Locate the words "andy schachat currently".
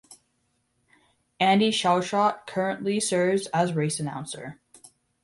1.39-2.99